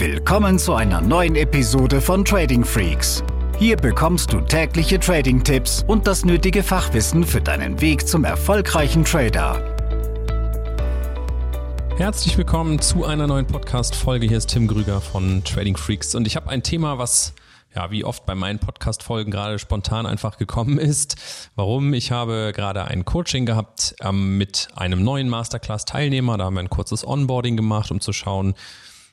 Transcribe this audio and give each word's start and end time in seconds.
Willkommen 0.00 0.58
zu 0.58 0.72
einer 0.72 1.02
neuen 1.02 1.36
Episode 1.36 2.00
von 2.00 2.24
Trading 2.24 2.64
Freaks. 2.64 3.22
Hier 3.58 3.76
bekommst 3.76 4.32
du 4.32 4.40
tägliche 4.40 4.98
Trading-Tipps 4.98 5.84
und 5.86 6.06
das 6.06 6.24
nötige 6.24 6.62
Fachwissen 6.62 7.22
für 7.22 7.42
deinen 7.42 7.82
Weg 7.82 8.08
zum 8.08 8.24
erfolgreichen 8.24 9.04
Trader. 9.04 9.62
Herzlich 11.98 12.38
willkommen 12.38 12.80
zu 12.80 13.04
einer 13.04 13.26
neuen 13.26 13.46
Podcast-Folge. 13.46 14.26
Hier 14.26 14.38
ist 14.38 14.46
Tim 14.46 14.68
Grüger 14.68 15.02
von 15.02 15.44
Trading 15.44 15.76
Freaks 15.76 16.14
und 16.14 16.26
ich 16.26 16.34
habe 16.34 16.48
ein 16.48 16.62
Thema, 16.62 16.96
was 16.96 17.34
ja, 17.76 17.90
wie 17.90 18.02
oft 18.02 18.24
bei 18.24 18.34
meinen 18.34 18.58
Podcast-Folgen 18.58 19.30
gerade 19.30 19.58
spontan 19.58 20.06
einfach 20.06 20.38
gekommen 20.38 20.78
ist. 20.78 21.16
Warum? 21.56 21.92
Ich 21.92 22.10
habe 22.10 22.52
gerade 22.56 22.86
ein 22.86 23.04
Coaching 23.04 23.44
gehabt 23.44 23.96
ähm, 24.00 24.38
mit 24.38 24.68
einem 24.74 25.04
neuen 25.04 25.28
Masterclass-Teilnehmer. 25.28 26.38
Da 26.38 26.44
haben 26.44 26.54
wir 26.54 26.60
ein 26.60 26.70
kurzes 26.70 27.06
Onboarding 27.06 27.58
gemacht, 27.58 27.90
um 27.90 28.00
zu 28.00 28.14
schauen, 28.14 28.54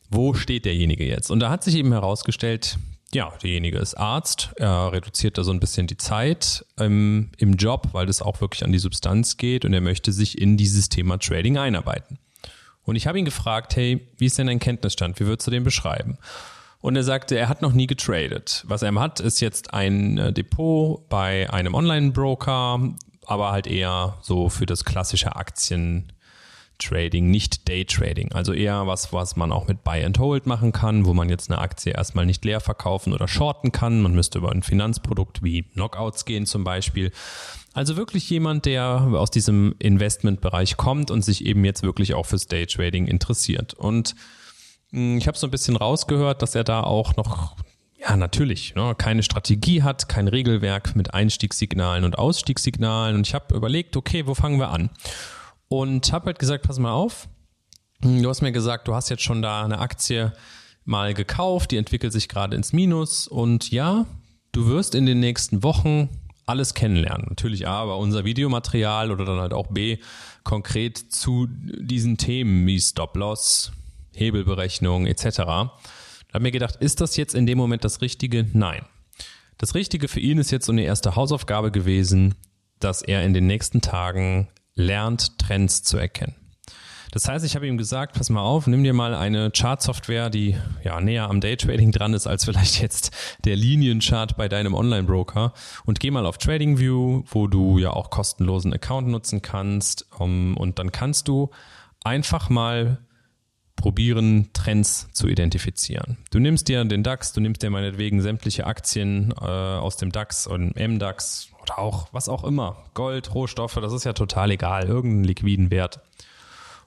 wo 0.10 0.34
steht 0.34 0.66
derjenige 0.66 1.06
jetzt? 1.06 1.32
Und 1.32 1.40
da 1.40 1.50
hat 1.50 1.64
sich 1.64 1.76
eben 1.76 1.92
herausgestellt, 1.92 2.78
ja, 3.14 3.32
derjenige 3.42 3.78
ist 3.78 3.96
Arzt, 3.96 4.52
er 4.58 4.92
reduziert 4.92 5.38
da 5.38 5.44
so 5.44 5.52
ein 5.52 5.60
bisschen 5.60 5.88
die 5.88 5.98
Zeit 5.98 6.66
ähm, 6.78 7.30
im 7.38 7.54
Job, 7.54 7.90
weil 7.94 8.06
das 8.06 8.22
auch 8.22 8.42
wirklich 8.42 8.64
an 8.66 8.72
die 8.72 8.80
Substanz 8.80 9.38
geht 9.38 9.64
und 9.64 9.74
er 9.74 9.82
möchte 9.82 10.12
sich 10.12 10.38
in 10.38 10.58
dieses 10.58 10.90
Thema 10.90 11.18
Trading 11.18 11.58
einarbeiten. 11.58 12.20
Und 12.84 12.96
ich 12.96 13.08
habe 13.08 13.20
ihn 13.20 13.26
gefragt, 13.26 13.76
hey, 13.76 14.08
wie 14.18 14.26
ist 14.26 14.38
denn 14.38 14.48
dein 14.48 14.60
Kenntnisstand? 14.60 15.20
Wie 15.20 15.26
würdest 15.26 15.48
du 15.48 15.52
den 15.52 15.64
beschreiben? 15.64 16.18
Und 16.80 16.96
er 16.96 17.04
sagte, 17.04 17.38
er 17.38 17.50
hat 17.50 17.62
noch 17.62 17.74
nie 17.74 17.88
getradet. 17.88 18.64
Was 18.68 18.82
er 18.82 18.94
hat, 18.96 19.20
ist 19.20 19.42
jetzt 19.42 19.74
ein 19.74 20.18
äh, 20.18 20.34
Depot 20.34 21.08
bei 21.10 21.50
einem 21.50 21.74
Online-Broker, 21.74 22.94
aber 23.26 23.52
halt 23.52 23.68
eher 23.68 24.18
so 24.22 24.50
für 24.50 24.66
das 24.66 24.86
klassische 24.86 25.36
Aktien 25.36 26.14
Trading, 26.80 27.30
nicht 27.30 27.68
Day 27.68 27.86
Trading. 27.86 28.32
Also 28.32 28.54
eher 28.54 28.88
was, 28.88 29.14
was 29.14 29.36
man 29.36 29.52
auch 29.52 29.68
mit 29.68 29.84
Buy 29.84 30.04
and 30.04 30.18
Hold 30.20 30.46
machen 30.46 30.72
kann, 30.72 31.06
wo 31.06 31.14
man 31.14 31.30
jetzt 31.30 31.50
eine 31.50 31.60
Aktie 31.60 31.94
erstmal 31.94 32.26
nicht 32.26 32.44
leer 32.46 32.60
verkaufen 32.60 33.14
oder 33.14 33.28
shorten 33.28 33.72
kann. 33.72 34.02
Man 34.02 34.14
müsste 34.14 34.40
über 34.40 34.52
ein 34.52 34.64
Finanzprodukt 34.64 35.44
wie 35.44 35.64
Knockouts 35.64 36.26
gehen 36.26 36.46
zum 36.46 36.64
Beispiel. 36.64 37.12
Also 37.74 37.96
wirklich 37.96 38.30
jemand, 38.30 38.66
der 38.66 39.08
aus 39.14 39.32
diesem 39.32 39.76
Investmentbereich 39.80 40.78
kommt 40.78 41.12
und 41.12 41.24
sich 41.24 41.46
eben 41.46 41.64
jetzt 41.66 41.84
wirklich 41.84 42.14
auch 42.14 42.26
fürs 42.26 42.48
Day 42.48 42.66
Trading 42.66 43.08
interessiert. 43.08 43.74
Und 43.74 44.16
hm, 44.92 45.18
ich 45.18 45.28
habe 45.28 45.38
so 45.38 45.48
ein 45.48 45.52
bisschen 45.52 45.76
rausgehört, 45.76 46.42
dass 46.42 46.56
er 46.56 46.64
da 46.64 46.82
auch 46.82 47.16
noch 47.18 47.56
ja, 48.00 48.16
natürlich. 48.16 48.76
Ne? 48.76 48.94
Keine 48.98 49.24
Strategie 49.24 49.84
hat, 49.84 50.08
kein 50.08 50.28
Regelwerk 50.28 50.96
mit 50.96 51.14
Einstiegssignalen 51.14 52.04
und 52.04 52.18
Ausstiegssignalen. 52.18 53.16
Und 53.16 53.28
ich 53.28 53.34
habe 53.34 53.56
überlegt, 53.56 53.98
okay, 53.98 54.28
wo 54.28 54.34
fangen 54.34 54.60
wir 54.60 54.70
an? 54.70 54.90
Und 55.70 56.12
habe 56.14 56.28
halt 56.28 56.40
gesagt, 56.40 56.66
pass 56.66 56.80
mal 56.80 56.92
auf, 56.92 57.28
du 58.02 58.30
hast 58.30 58.42
mir 58.42 58.52
gesagt, 58.52 58.88
du 58.88 58.96
hast 58.96 59.10
jetzt 59.10 59.24
schon 59.24 59.42
da 59.42 59.64
eine 59.64 59.80
Aktie 59.80 60.34
mal 60.86 61.14
gekauft, 61.14 61.72
die 61.72 61.78
entwickelt 61.78 62.14
sich 62.14 62.30
gerade 62.30 62.56
ins 62.56 62.72
Minus 62.72 63.28
und 63.28 63.72
ja, 63.72 64.06
du 64.54 64.68
wirst 64.68 64.96
in 64.96 65.06
den 65.06 65.20
nächsten 65.20 65.62
Wochen 65.64 66.10
alles 66.46 66.74
kennenlernen. 66.74 67.26
Natürlich 67.30 67.68
A, 67.68 67.82
aber 67.82 67.98
unser 67.98 68.24
Videomaterial 68.24 69.12
oder 69.12 69.26
dann 69.26 69.40
halt 69.40 69.54
auch 69.54 69.68
B, 69.68 69.98
konkret 70.44 70.98
zu 70.98 71.48
diesen 71.50 72.18
Themen 72.18 72.66
wie 72.66 72.80
Stop-Loss, 72.80 73.74
Hebelberechnung 74.16 75.06
etc. 75.06 75.38
Da 75.38 75.72
habe 76.34 76.44
mir 76.44 76.52
gedacht, 76.52 76.78
ist 76.78 77.02
das 77.02 77.18
jetzt 77.18 77.36
in 77.36 77.46
dem 77.46 77.58
Moment 77.58 77.84
das 77.84 78.02
Richtige? 78.02 78.48
Nein. 78.54 78.86
Das 79.58 79.76
Richtige 79.76 80.08
für 80.08 80.20
ihn 80.22 80.38
ist 80.38 80.52
jetzt 80.52 80.68
so 80.68 80.72
eine 80.72 80.84
erste 80.84 81.16
Hausaufgabe 81.16 81.72
gewesen, 81.72 82.36
dass 82.80 83.02
er 83.02 83.24
in 83.24 83.34
den 83.34 83.48
nächsten 83.48 83.82
Tagen 83.82 84.48
lernt, 84.78 85.38
Trends 85.40 85.84
zu 85.84 85.98
erkennen. 85.98 86.36
Das 87.12 87.28
heißt, 87.28 87.46
ich 87.46 87.56
habe 87.56 87.68
ihm 87.68 87.78
gesagt, 87.78 88.16
pass 88.16 88.30
mal 88.30 88.42
auf, 88.42 88.68
nimm 88.68 88.84
dir 88.84 88.94
mal 88.94 89.16
eine 89.16 89.50
Chart-Software, 89.50 90.30
die 90.30 90.58
ja 90.84 91.00
näher 91.00 91.30
am 91.30 91.42
Daytrading 91.42 91.92
dran 91.92 92.14
ist 92.14 92.28
als 92.28 92.46
vielleicht 92.46 92.82
jetzt 92.82 93.12
der 93.46 93.56
Linienchart 93.56 94.38
bei 94.38 94.48
deinem 94.50 94.74
Online-Broker 94.74 95.54
und 95.86 96.00
geh 96.00 96.12
mal 96.12 96.26
auf 96.26 96.38
TradingView, 96.38 97.24
wo 97.26 97.48
du 97.48 97.78
ja 97.80 97.92
auch 97.92 98.10
kostenlosen 98.10 98.74
Account 98.74 99.08
nutzen 99.08 99.42
kannst 99.42 100.06
um, 100.20 100.58
und 100.58 100.80
dann 100.80 100.92
kannst 100.92 101.28
du 101.28 101.50
einfach 102.04 102.50
mal 102.50 103.00
probieren, 103.76 104.50
Trends 104.54 105.08
zu 105.14 105.28
identifizieren. 105.28 106.18
Du 106.32 106.40
nimmst 106.40 106.68
dir 106.68 106.84
den 106.84 107.04
DAX, 107.04 107.32
du 107.32 107.40
nimmst 107.42 107.62
dir 107.62 107.70
meinetwegen 107.70 108.22
sämtliche 108.22 108.66
Aktien 108.66 109.34
äh, 109.40 109.46
aus 109.46 109.98
dem 109.98 110.12
DAX 110.12 110.46
und 110.48 110.76
MDAX 110.76 111.52
oder 111.68 111.80
auch 111.80 112.08
was 112.12 112.30
auch 112.30 112.44
immer, 112.44 112.78
Gold, 112.94 113.34
Rohstoffe, 113.34 113.76
das 113.76 113.94
ist 113.94 114.06
ja 114.06 114.14
total 114.14 114.52
egal, 114.52 114.86
irgendeinen 114.86 115.26
liquiden 115.26 115.72
Wert. 115.72 116.00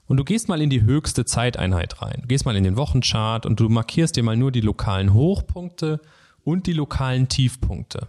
Und 0.07 0.17
du 0.17 0.23
gehst 0.23 0.49
mal 0.49 0.61
in 0.61 0.69
die 0.69 0.81
höchste 0.81 1.23
Zeiteinheit 1.23 2.01
rein. 2.01 2.19
Du 2.21 2.27
gehst 2.27 2.45
mal 2.45 2.55
in 2.55 2.63
den 2.63 2.75
Wochenchart 2.75 3.45
und 3.45 3.59
du 3.59 3.69
markierst 3.69 4.15
dir 4.15 4.23
mal 4.23 4.35
nur 4.35 4.51
die 4.51 4.61
lokalen 4.61 5.13
Hochpunkte 5.13 6.01
und 6.43 6.67
die 6.67 6.73
lokalen 6.73 7.29
Tiefpunkte. 7.29 8.07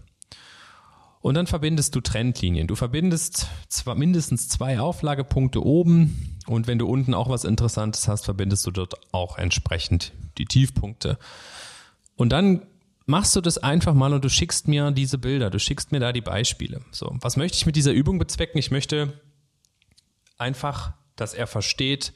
Und 1.21 1.35
dann 1.35 1.47
verbindest 1.47 1.95
du 1.95 2.01
Trendlinien. 2.01 2.67
Du 2.67 2.75
verbindest 2.75 3.47
zwar 3.69 3.95
mindestens 3.95 4.49
zwei 4.49 4.81
Auflagepunkte 4.81 5.65
oben 5.65 6.39
und 6.47 6.67
wenn 6.67 6.79
du 6.79 6.89
unten 6.89 7.15
auch 7.15 7.29
was 7.29 7.45
Interessantes 7.45 8.09
hast, 8.09 8.25
verbindest 8.25 8.67
du 8.67 8.73
dort 8.73 8.95
auch 9.13 9.39
entsprechend 9.39 10.13
die 10.39 10.47
Tiefpunkte. 10.47 11.19
Und 12.17 12.31
dann 12.31 12.63
machst 13.07 13.35
du 13.37 13.41
das 13.41 13.59
einfach 13.59 13.95
mal 13.95 14.13
und 14.13 14.25
du 14.25 14.29
schickst 14.29 14.69
mir 14.69 14.91
diese 14.91 15.19
Bilder, 15.19 15.51
du 15.51 15.59
schickst 15.59 15.93
mir 15.93 16.01
da 16.01 16.13
die 16.13 16.21
Beispiele. 16.21 16.83
So, 16.91 17.17
was 17.21 17.37
möchte 17.37 17.57
ich 17.57 17.67
mit 17.67 17.77
dieser 17.77 17.93
Übung 17.93 18.19
bezwecken? 18.19 18.59
Ich 18.59 18.71
möchte 18.71 19.21
einfach, 20.39 20.93
dass 21.17 21.35
er 21.35 21.47
versteht, 21.47 22.13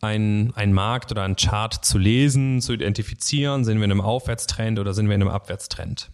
ein, 0.00 0.52
ein 0.54 0.72
Markt 0.72 1.10
oder 1.10 1.24
ein 1.24 1.36
Chart 1.36 1.72
zu 1.84 1.98
lesen, 1.98 2.60
zu 2.60 2.74
identifizieren, 2.74 3.64
sind 3.64 3.78
wir 3.78 3.84
in 3.84 3.90
einem 3.90 4.00
Aufwärtstrend 4.00 4.78
oder 4.78 4.94
sind 4.94 5.08
wir 5.08 5.14
in 5.14 5.22
einem 5.22 5.30
Abwärtstrend. 5.30 6.10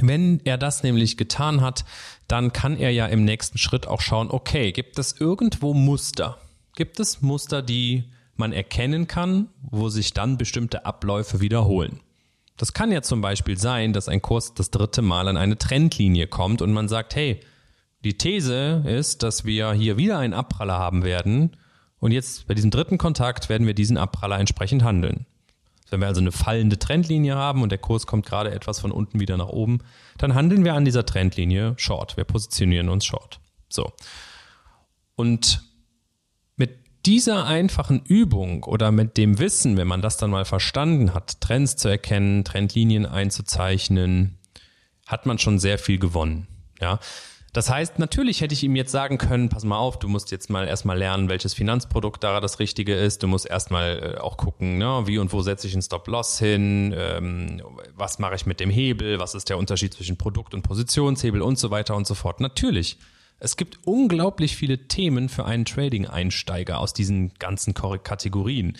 Wenn 0.00 0.40
er 0.44 0.58
das 0.58 0.82
nämlich 0.82 1.16
getan 1.16 1.60
hat, 1.60 1.84
dann 2.26 2.52
kann 2.52 2.76
er 2.76 2.90
ja 2.90 3.06
im 3.06 3.24
nächsten 3.24 3.58
Schritt 3.58 3.86
auch 3.86 4.00
schauen, 4.00 4.30
okay, 4.30 4.72
gibt 4.72 4.98
es 4.98 5.12
irgendwo 5.20 5.74
Muster? 5.74 6.38
Gibt 6.76 6.98
es 6.98 7.20
Muster, 7.20 7.62
die 7.62 8.10
man 8.36 8.52
erkennen 8.52 9.06
kann, 9.06 9.48
wo 9.60 9.90
sich 9.90 10.14
dann 10.14 10.38
bestimmte 10.38 10.86
Abläufe 10.86 11.40
wiederholen? 11.40 12.00
Das 12.56 12.72
kann 12.72 12.92
ja 12.92 13.02
zum 13.02 13.20
Beispiel 13.20 13.58
sein, 13.58 13.92
dass 13.92 14.08
ein 14.08 14.22
Kurs 14.22 14.54
das 14.54 14.70
dritte 14.70 15.02
Mal 15.02 15.28
an 15.28 15.36
eine 15.36 15.58
Trendlinie 15.58 16.26
kommt 16.26 16.62
und 16.62 16.72
man 16.72 16.88
sagt, 16.88 17.14
hey, 17.14 17.40
die 18.04 18.18
These 18.18 18.82
ist, 18.86 19.22
dass 19.22 19.44
wir 19.44 19.72
hier 19.72 19.96
wieder 19.96 20.18
einen 20.18 20.34
Abpraller 20.34 20.78
haben 20.78 21.04
werden 21.04 21.56
und 21.98 22.12
jetzt 22.12 22.46
bei 22.48 22.54
diesem 22.54 22.70
dritten 22.70 22.98
Kontakt 22.98 23.48
werden 23.48 23.66
wir 23.66 23.74
diesen 23.74 23.96
Abpraller 23.96 24.38
entsprechend 24.38 24.82
handeln. 24.82 25.24
Wenn 25.88 26.00
wir 26.00 26.08
also 26.08 26.20
eine 26.20 26.32
fallende 26.32 26.78
Trendlinie 26.78 27.36
haben 27.36 27.62
und 27.62 27.70
der 27.70 27.78
Kurs 27.78 28.06
kommt 28.06 28.26
gerade 28.26 28.50
etwas 28.50 28.80
von 28.80 28.90
unten 28.90 29.20
wieder 29.20 29.36
nach 29.36 29.48
oben, 29.48 29.80
dann 30.18 30.34
handeln 30.34 30.64
wir 30.64 30.74
an 30.74 30.84
dieser 30.84 31.06
Trendlinie 31.06 31.74
short. 31.76 32.16
Wir 32.16 32.24
positionieren 32.24 32.88
uns 32.88 33.04
short. 33.04 33.40
So. 33.68 33.92
Und 35.16 35.62
dieser 37.06 37.46
einfachen 37.46 38.02
Übung 38.04 38.64
oder 38.64 38.92
mit 38.92 39.16
dem 39.16 39.38
Wissen, 39.38 39.76
wenn 39.76 39.88
man 39.88 40.02
das 40.02 40.16
dann 40.16 40.30
mal 40.30 40.44
verstanden 40.44 41.14
hat, 41.14 41.40
Trends 41.40 41.76
zu 41.76 41.88
erkennen, 41.88 42.44
Trendlinien 42.44 43.06
einzuzeichnen, 43.06 44.38
hat 45.06 45.26
man 45.26 45.38
schon 45.38 45.58
sehr 45.58 45.78
viel 45.78 45.98
gewonnen. 45.98 46.46
Ja. 46.80 47.00
Das 47.52 47.68
heißt, 47.68 47.98
natürlich 47.98 48.40
hätte 48.40 48.54
ich 48.54 48.62
ihm 48.62 48.76
jetzt 48.76 48.92
sagen 48.92 49.18
können, 49.18 49.50
pass 49.50 49.62
mal 49.64 49.76
auf, 49.76 49.98
du 49.98 50.08
musst 50.08 50.30
jetzt 50.30 50.48
mal 50.48 50.66
erstmal 50.66 50.96
lernen, 50.96 51.28
welches 51.28 51.52
Finanzprodukt 51.52 52.24
da 52.24 52.40
das 52.40 52.60
Richtige 52.60 52.94
ist. 52.94 53.22
Du 53.22 53.26
musst 53.26 53.46
erstmal 53.46 54.14
äh, 54.16 54.20
auch 54.20 54.38
gucken, 54.38 54.78
ne, 54.78 55.02
wie 55.04 55.18
und 55.18 55.34
wo 55.34 55.42
setze 55.42 55.66
ich 55.66 55.74
einen 55.74 55.82
Stop-Loss 55.82 56.38
hin, 56.38 56.94
ähm, 56.96 57.62
was 57.94 58.18
mache 58.18 58.36
ich 58.36 58.46
mit 58.46 58.58
dem 58.58 58.70
Hebel, 58.70 59.18
was 59.18 59.34
ist 59.34 59.50
der 59.50 59.58
Unterschied 59.58 59.92
zwischen 59.92 60.16
Produkt- 60.16 60.54
und 60.54 60.62
Positionshebel 60.62 61.42
und 61.42 61.58
so 61.58 61.70
weiter 61.70 61.94
und 61.94 62.06
so 62.06 62.14
fort. 62.14 62.40
Natürlich. 62.40 62.96
Es 63.44 63.56
gibt 63.56 63.80
unglaublich 63.88 64.56
viele 64.56 64.86
Themen 64.86 65.28
für 65.28 65.44
einen 65.44 65.64
Trading-Einsteiger 65.64 66.78
aus 66.78 66.92
diesen 66.92 67.34
ganzen 67.34 67.74
Kategorien. 67.74 68.78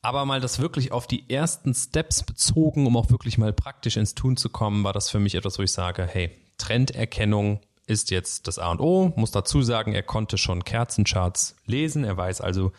Aber 0.00 0.24
mal 0.24 0.40
das 0.40 0.58
wirklich 0.58 0.90
auf 0.90 1.06
die 1.06 1.30
ersten 1.30 1.72
Steps 1.72 2.24
bezogen, 2.24 2.88
um 2.88 2.96
auch 2.96 3.12
wirklich 3.12 3.38
mal 3.38 3.52
praktisch 3.52 3.96
ins 3.96 4.16
Tun 4.16 4.36
zu 4.36 4.48
kommen, 4.48 4.82
war 4.82 4.92
das 4.92 5.10
für 5.10 5.20
mich 5.20 5.36
etwas, 5.36 5.60
wo 5.60 5.62
ich 5.62 5.70
sage, 5.70 6.04
hey, 6.04 6.32
Trenderkennung 6.58 7.60
ist 7.86 8.10
jetzt 8.10 8.48
das 8.48 8.58
A 8.58 8.72
und 8.72 8.80
O. 8.80 9.12
Muss 9.14 9.30
dazu 9.30 9.62
sagen, 9.62 9.94
er 9.94 10.02
konnte 10.02 10.38
schon 10.38 10.64
Kerzencharts 10.64 11.54
lesen. 11.64 12.02
Er 12.02 12.16
weiß 12.16 12.40
also, 12.40 12.72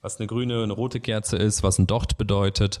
was 0.00 0.18
eine 0.18 0.26
grüne, 0.26 0.64
eine 0.64 0.72
rote 0.72 0.98
Kerze 0.98 1.36
ist, 1.36 1.62
was 1.62 1.78
ein 1.78 1.86
Docht 1.86 2.18
bedeutet. 2.18 2.80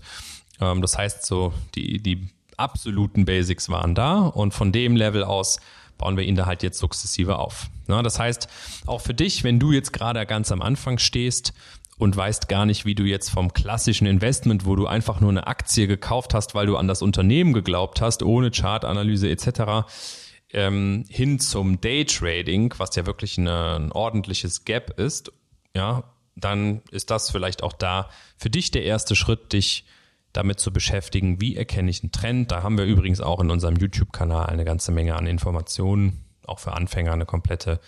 Ähm, 0.60 0.82
das 0.82 0.98
heißt 0.98 1.24
so, 1.24 1.54
die, 1.76 2.02
die 2.02 2.30
absoluten 2.56 3.24
Basics 3.24 3.68
waren 3.68 3.94
da 3.94 4.22
und 4.22 4.54
von 4.54 4.72
dem 4.72 4.96
Level 4.96 5.22
aus 5.22 5.60
bauen 5.98 6.16
wir 6.16 6.24
ihn 6.24 6.34
da 6.34 6.46
halt 6.46 6.62
jetzt 6.62 6.78
sukzessive 6.78 7.38
auf. 7.38 7.68
das 8.02 8.18
heißt, 8.18 8.48
auch 8.86 9.00
für 9.00 9.14
dich, 9.14 9.44
wenn 9.44 9.58
du 9.58 9.72
jetzt 9.72 9.92
gerade 9.92 10.24
ganz 10.26 10.52
am 10.52 10.62
Anfang 10.62 10.98
stehst 10.98 11.52
und 11.96 12.16
weißt 12.16 12.48
gar 12.48 12.66
nicht, 12.66 12.84
wie 12.84 12.94
du 12.94 13.04
jetzt 13.04 13.30
vom 13.30 13.52
klassischen 13.52 14.06
Investment, 14.06 14.66
wo 14.66 14.76
du 14.76 14.86
einfach 14.86 15.20
nur 15.20 15.30
eine 15.30 15.46
Aktie 15.46 15.86
gekauft 15.86 16.34
hast, 16.34 16.54
weil 16.54 16.66
du 16.66 16.76
an 16.76 16.88
das 16.88 17.02
Unternehmen 17.02 17.52
geglaubt 17.52 18.00
hast, 18.00 18.22
ohne 18.22 18.50
Chartanalyse 18.50 19.28
etc., 19.28 19.86
ähm, 20.52 21.04
hin 21.08 21.40
zum 21.40 21.80
Daytrading, 21.80 22.74
was 22.78 22.94
ja 22.94 23.06
wirklich 23.06 23.38
eine, 23.38 23.76
ein 23.76 23.92
ordentliches 23.92 24.64
Gap 24.64 24.98
ist, 24.98 25.32
ja, 25.74 26.04
dann 26.36 26.82
ist 26.90 27.10
das 27.10 27.30
vielleicht 27.30 27.62
auch 27.62 27.72
da 27.72 28.08
für 28.36 28.50
dich 28.50 28.70
der 28.70 28.84
erste 28.84 29.16
Schritt, 29.16 29.52
dich 29.52 29.84
damit 30.34 30.60
zu 30.60 30.72
beschäftigen, 30.72 31.40
wie 31.40 31.56
erkenne 31.56 31.90
ich 31.90 32.02
einen 32.02 32.12
Trend. 32.12 32.50
Da 32.50 32.62
haben 32.62 32.76
wir 32.76 32.84
übrigens 32.84 33.22
auch 33.22 33.40
in 33.40 33.50
unserem 33.50 33.76
YouTube-Kanal 33.76 34.46
eine 34.46 34.64
ganze 34.64 34.92
Menge 34.92 35.16
an 35.16 35.26
Informationen, 35.26 36.24
auch 36.46 36.58
für 36.58 36.74
Anfänger 36.74 37.12
eine 37.12 37.24
komplette 37.24 37.80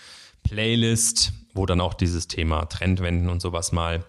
Playlist, 0.42 1.32
wo 1.54 1.66
dann 1.66 1.80
auch 1.80 1.92
dieses 1.92 2.28
Thema 2.28 2.64
Trendwenden 2.66 3.28
und 3.28 3.42
sowas 3.42 3.72
mal 3.72 4.04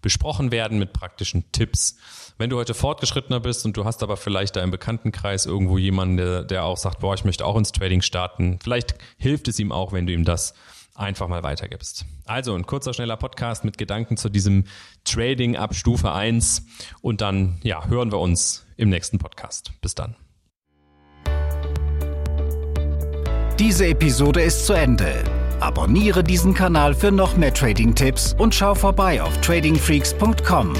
besprochen 0.00 0.50
werden 0.50 0.78
mit 0.78 0.92
praktischen 0.92 1.52
Tipps. 1.52 1.96
Wenn 2.38 2.50
du 2.50 2.56
heute 2.56 2.74
fortgeschrittener 2.74 3.40
bist 3.40 3.64
und 3.66 3.76
du 3.76 3.84
hast 3.84 4.02
aber 4.02 4.16
vielleicht 4.16 4.56
da 4.56 4.62
im 4.62 4.70
Bekanntenkreis 4.70 5.46
irgendwo 5.46 5.78
jemanden, 5.78 6.16
der, 6.16 6.42
der 6.44 6.64
auch 6.64 6.78
sagt, 6.78 7.00
boah, 7.00 7.14
ich 7.14 7.24
möchte 7.24 7.44
auch 7.44 7.56
ins 7.56 7.72
Trading 7.72 8.02
starten, 8.02 8.58
vielleicht 8.60 8.96
hilft 9.18 9.48
es 9.48 9.60
ihm 9.60 9.70
auch, 9.70 9.92
wenn 9.92 10.06
du 10.06 10.12
ihm 10.12 10.24
das 10.24 10.54
einfach 10.94 11.28
mal 11.28 11.42
weitergibst. 11.42 12.04
Also 12.24 12.54
ein 12.54 12.66
kurzer, 12.66 12.92
schneller 12.92 13.16
Podcast 13.16 13.64
mit 13.64 13.78
Gedanken 13.78 14.16
zu 14.16 14.28
diesem 14.28 14.64
Trading 15.04 15.56
ab 15.56 15.74
Stufe 15.74 16.12
1 16.12 16.66
und 17.00 17.20
dann 17.20 17.60
ja, 17.62 17.86
hören 17.86 18.12
wir 18.12 18.18
uns 18.18 18.66
im 18.76 18.88
nächsten 18.88 19.18
Podcast. 19.18 19.72
Bis 19.80 19.94
dann. 19.94 20.16
Diese 23.58 23.86
Episode 23.86 24.42
ist 24.42 24.66
zu 24.66 24.72
Ende. 24.72 25.22
Abonniere 25.60 26.24
diesen 26.24 26.54
Kanal 26.54 26.94
für 26.94 27.12
noch 27.12 27.36
mehr 27.36 27.54
Trading-Tipps 27.54 28.34
und 28.36 28.54
schau 28.54 28.74
vorbei 28.74 29.22
auf 29.22 29.40
tradingfreaks.com. 29.40 30.74